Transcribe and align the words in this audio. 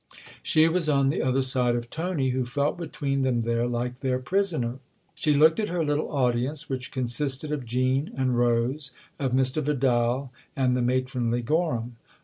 She 0.41 0.61
fc 0.63 0.71
was 0.73 0.89
on 0.89 1.09
the 1.09 1.21
other 1.21 1.43
side 1.43 1.75
of 1.75 1.91
Tony, 1.91 2.29
who 2.29 2.43
felt, 2.43 2.79
98 2.79 2.79
THE 2.79 2.81
OTHER 2.81 2.85
HOUSE 2.85 2.85
between 2.87 3.21
them 3.21 3.41
there, 3.43 3.67
like 3.67 3.99
their 3.99 4.17
prisoner. 4.17 4.79
She 5.13 5.35
looked 5.35 5.59
at 5.59 5.69
her 5.69 5.85
little 5.85 6.11
audience, 6.11 6.67
which 6.67 6.91
consisted 6.91 7.51
of 7.51 7.67
Jean 7.67 8.09
and 8.17 8.35
Rose, 8.35 8.89
of 9.19 9.31
Mr. 9.33 9.61
Vidal 9.63 10.31
and 10.55 10.75
the 10.75 10.81
matronly 10.81 11.43
Gorham. 11.43 11.97